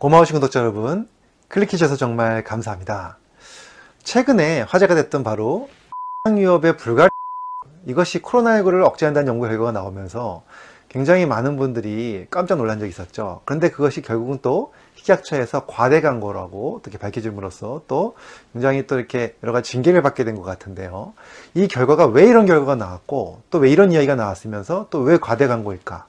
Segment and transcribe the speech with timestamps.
[0.00, 1.06] 고마우신 구독자 여러분,
[1.48, 3.18] 클릭해주셔서 정말 감사합니다.
[4.02, 5.68] 최근에 화제가 됐던 바로
[6.26, 7.10] 유업의 불가
[7.84, 10.42] 이것이 코로나19를 억제한다는 연구 결과가 나오면서
[10.88, 13.42] 굉장히 많은 분들이 깜짝 놀란 적이 있었죠.
[13.44, 18.16] 그런데 그것이 결국은 또 식약처에서 과대 광고라고 어떻게 밝혀짐으로써 또
[18.54, 21.12] 굉장히 또 이렇게 여러 가지 징계를 받게 된 것 같은데요.
[21.52, 26.06] 이 결과가 왜 이런 결과가 나왔고 또 왜 이런 이야기가 나왔으면서 또 왜 과대 광고일까?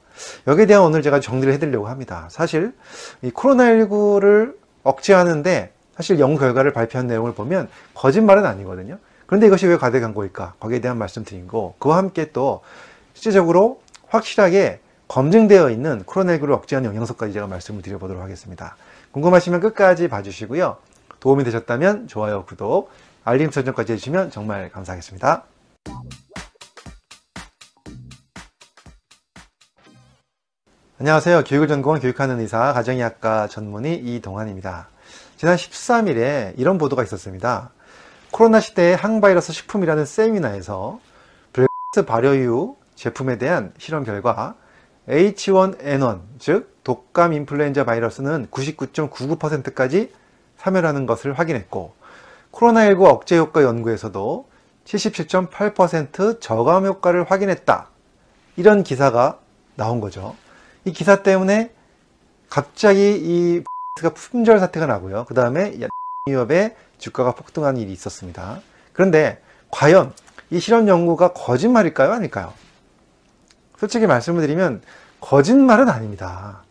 [0.48, 2.28] 여기에 대한 오늘 제가 정리를 해드리려고 합니다.
[2.30, 2.74] 사실
[3.22, 8.98] 이 코로나19를 억제하는데 사실 연구 결과를 발표한 내용을 보면 거짓말은 아니거든요.
[9.26, 10.56] 그런데 이것이 왜 과대 광고일까?
[10.60, 12.62] 거기에 대한 말씀 드리고 그와 함께 또
[13.14, 18.76] 실제적으로 확실하게 검증되어 있는 코로나19를 억제하는 영양소까지 제가 말씀을 드려보도록 하겠습니다.
[19.12, 20.78] 궁금하시면 끝까지 봐주시고요.
[21.20, 22.90] 도움이 되셨다면 좋아요, 구독,
[23.24, 25.44] 알림 설정까지 해주시면 정말 감사하겠습니다.
[31.02, 31.46] 안녕하세요.
[31.46, 34.88] 교육을 전공한 교육하는 의사, 가정의학과 전문의 이동환입니다.
[35.36, 37.72] 지난 13일에 이런 보도가 있었습니다.
[38.30, 41.00] 코로나 시대의 항바이러스 식품이라는 세미나에서
[41.54, 44.54] 블랙스 발효유 제품에 대한 실험 결과
[45.10, 50.14] H1N1, 즉 독감 인플루엔자 바이러스는 99.99%까지
[50.58, 51.96] 사멸하는 것을 확인했고
[52.52, 54.48] 코로나19 억제 효과 연구에서도
[54.86, 57.88] 77.8% 저감 효과를 확인했다.
[58.56, 59.40] 이런 기사가
[59.76, 60.36] 나온 거죠.
[60.86, 61.72] 이 기사 때문에
[62.50, 63.64] 갑자기
[64.00, 65.26] 이가 품절 사태가 나고요.
[65.28, 65.78] 그 다음에
[66.26, 68.62] 기업의 주가가 폭등한 일이 있었습니다.
[68.94, 70.14] 그런데 과연
[70.50, 72.12] 이 실험 연구가 거짓말일까요?
[72.12, 72.54] 아닐까요?
[73.78, 74.82] 솔직히 말씀을 드리면
[75.22, 76.64] 거짓말은 아닙니다.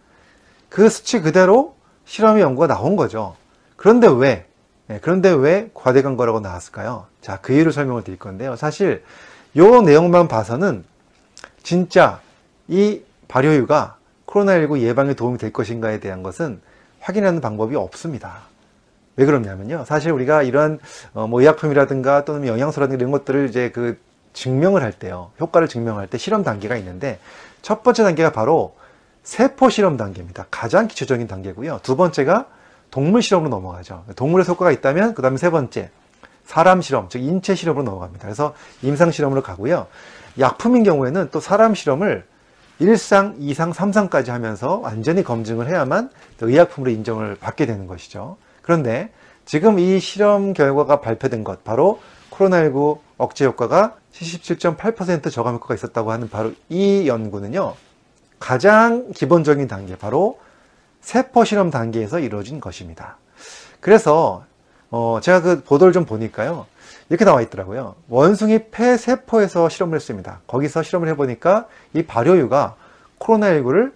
[0.68, 1.74] 그 수치 그대로
[2.04, 3.36] 실험 연구가 나온 거죠.
[3.76, 4.46] 그런데 왜?
[4.86, 7.06] 네, 그런데 왜 과대광 거라고 나왔을까요?
[7.20, 8.56] 자, 그 이유를 설명을 드릴 건데요.
[8.56, 9.04] 사실
[9.56, 10.84] 요 내용만 봐서는
[11.62, 12.20] 진짜
[12.68, 13.96] 이 발효유가
[14.30, 16.60] 코로나19 예방에 도움이 될 것인가에 대한 것은
[17.00, 18.42] 확인하는 방법이 없습니다.
[19.16, 19.84] 왜 그러냐면요.
[19.86, 20.78] 사실 우리가 이러한
[21.14, 23.98] 어뭐 의약품이라든가 또는 영양소라든가 이런 것들을 이제 그
[24.32, 25.32] 증명을 할 때요.
[25.40, 27.18] 효과를 증명할 때 실험 단계가 있는데
[27.62, 28.74] 첫 번째 단계가 바로
[29.22, 30.46] 세포 실험 단계입니다.
[30.50, 31.80] 가장 기초적인 단계고요.
[31.82, 32.46] 두 번째가
[32.90, 34.04] 동물 실험으로 넘어가죠.
[34.16, 35.90] 동물에서 효과가 있다면 그 다음에 세 번째
[36.44, 38.24] 사람 실험, 즉 인체 실험으로 넘어갑니다.
[38.24, 39.86] 그래서 임상 실험으로 가고요.
[40.38, 42.24] 약품인 경우에는 또 사람 실험을
[42.80, 46.10] 1상, 2상, 3상까지 하면서 완전히 검증을 해야만
[46.40, 48.36] 의약품으로 인정을 받게 되는 것이죠.
[48.62, 49.10] 그런데
[49.44, 56.30] 지금 이 실험 결과가 발표된 것, 바로 코로나19 억제 효과가 77.8% 저감 효과가 있었다고 하는
[56.30, 57.74] 바로 이 연구는요,
[58.38, 60.40] 가장 기본적인 단계, 바로
[61.00, 63.18] 세포 실험 단계에서 이루어진 것입니다.
[63.80, 64.44] 그래서,
[64.90, 66.66] 어, 제가 그 보도를 좀 보니까요,
[67.08, 67.94] 이렇게 나와 있더라고요.
[68.08, 70.40] 원숭이 폐세포에서 실험을 했습니다.
[70.46, 72.76] 거기서 실험을 해보니까 이 발효유가
[73.18, 73.92] 코로나19를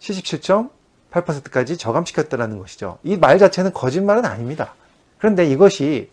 [0.00, 2.98] 77.8%까지 저감시켰다는 것이죠.
[3.04, 4.74] 이 말 자체는 거짓말은 아닙니다.
[5.18, 6.10] 그런데 이것이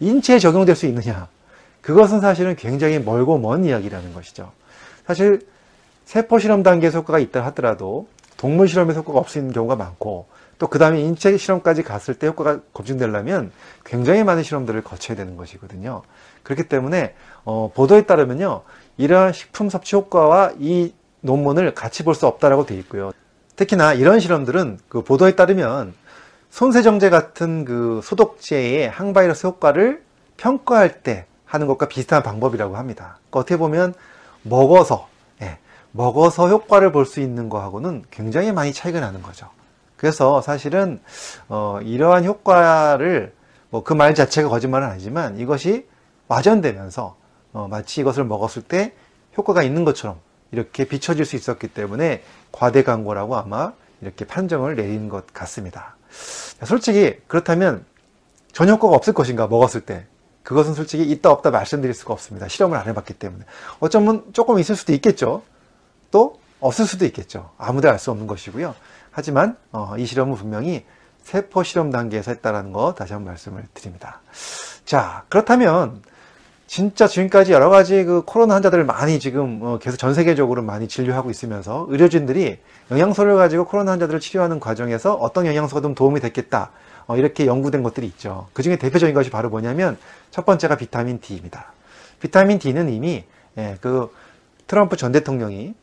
[0.00, 1.28] 인체에 적용될 수 있느냐?
[1.82, 4.52] 그것은 사실은 굉장히 멀고 먼 이야기라는 것이죠.
[5.06, 5.46] 사실
[6.04, 10.26] 세포 실험 단계에서 효과가 있다 하더라도 동물 실험에서 효과가 없는 경우가 많고
[10.58, 13.52] 또 그 다음에 인체 실험까지 갔을 때 효과가 검증되려면
[13.84, 16.02] 굉장히 많은 실험들을 거쳐야 되는 것이거든요.
[16.42, 18.62] 그렇기 때문에 어, 보도에 따르면요.
[18.96, 23.12] 이러한 식품 섭취 효과와 이 논문을 같이 볼 수 없다라고 되어 있고요.
[23.56, 25.94] 특히나 이런 실험들은 그 보도에 따르면
[26.50, 30.02] 손세정제 같은 그 소독제의 항바이러스 효과를
[30.36, 33.18] 평가할 때 하는 것과 비슷한 방법이라고 합니다.
[33.30, 33.94] 그러니까 어떻게 보면
[34.42, 35.08] 먹어서
[35.42, 35.58] 예,
[35.92, 39.48] 먹어서 효과를 볼 수 있는 거하고는 굉장히 많이 차이가 나는 거죠.
[39.96, 41.00] 그래서 사실은
[41.48, 43.34] 어, 이러한 효과를
[43.70, 45.86] 뭐 그 말 자체가 거짓말은 아니지만 이것이
[46.28, 47.16] 와전되면서
[47.52, 48.92] 어, 마치 이것을 먹었을 때
[49.36, 50.18] 효과가 있는 것처럼
[50.52, 55.96] 이렇게 비춰질 수 있었기 때문에 과대 광고라고 아마 이렇게 판정을 내린 것 같습니다.
[56.64, 57.84] 솔직히 그렇다면
[58.52, 60.06] 전혀 효과가 없을 것인가 먹었을 때
[60.42, 62.48] 그것은 솔직히 있다 없다 말씀드릴 수가 없습니다.
[62.48, 63.44] 실험을 안 해봤기 때문에
[63.80, 65.42] 어쩌면 조금 있을 수도 있겠죠.
[66.10, 67.50] 또 없을 수도 있겠죠.
[67.58, 68.74] 아무도 알 수 없는 것이고요.
[69.16, 70.84] 하지만 어, 이 실험은 분명히
[71.22, 74.20] 세포 실험 단계에서 했다는 거 다시 한번 말씀을 드립니다.
[74.84, 76.02] 자 그렇다면
[76.66, 81.30] 진짜 지금까지 여러 가지 그 코로나 환자들을 많이 지금 어, 계속 전 세계적으로 많이 진료하고
[81.30, 82.58] 있으면서 의료진들이
[82.90, 86.70] 영양소를 가지고 코로나 환자들을 치료하는 과정에서 어떤 영양소가 좀 도움이 됐겠다
[87.06, 88.48] 어, 이렇게 연구된 것들이 있죠.
[88.52, 89.96] 그 중에 대표적인 것이 바로 뭐냐면
[90.30, 91.72] 첫 번째가 비타민 D입니다.
[92.20, 93.24] 비타민 D는 이미
[93.56, 94.14] 예, 그
[94.66, 95.74] 트럼프 전 대통령이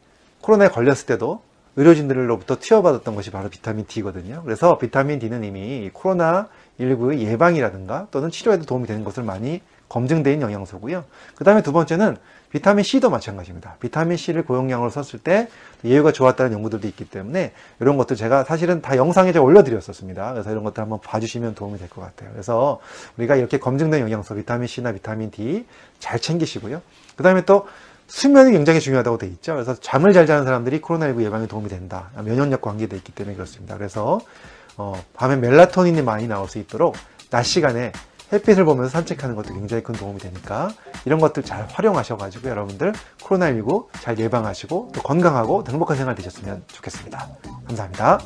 [0.41, 1.41] 코로나에 걸렸을 때도
[1.75, 4.41] 의료진들로부터 튀어받았던 것이 바로 비타민 D거든요.
[4.43, 11.03] 그래서 비타민 D는 이미 코로나19의 예방이라든가 또는 치료에도 도움이 되는 것을 많이 검증된 영양소고요.
[11.35, 12.17] 그 다음에 두 번째는
[12.51, 13.77] 비타민 C도 마찬가지입니다.
[13.79, 15.47] 비타민 C를 고용량으로 썼을 때
[15.83, 20.33] 예후가 좋았다는 연구들도 있기 때문에 이런 것들 제가 사실은 다 영상에 제가 올려드렸었습니다.
[20.33, 22.29] 그래서 이런 것들 한번 봐주시면 도움이 될 것 같아요.
[22.31, 22.79] 그래서
[23.17, 25.65] 우리가 이렇게 검증된 영양소 비타민 C나 비타민 D
[25.99, 26.81] 잘 챙기시고요.
[27.15, 27.67] 그 다음에 또
[28.07, 29.53] 수면이 굉장히 중요하다고 돼 있죠.
[29.53, 32.09] 그래서 잠을 잘 자는 사람들이 코로나19 예방에 도움이 된다.
[32.15, 33.77] 면역력과 관계되어 있기 때문에 그렇습니다.
[33.77, 34.19] 그래서
[34.77, 36.95] 어, 밤에 멜라토닌이 많이 나올 수 있도록
[37.29, 37.91] 낮 시간에
[38.31, 40.71] 햇빛을 보면서 산책하는 것도 굉장히 큰 도움이 되니까
[41.05, 47.29] 이런 것들 잘 활용하셔가지고 여러분들 코로나19 잘 예방하시고 또 건강하고 행복한 생활 되셨으면 좋겠습니다.
[47.67, 48.19] 감사합니다.